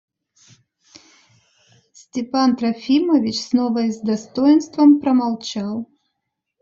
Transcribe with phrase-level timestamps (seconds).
[2.01, 5.85] Степан Трофимович снова и с достоинством промолчал.